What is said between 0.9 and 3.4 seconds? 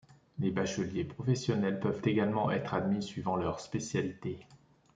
professionnels peuvent également être admis suivant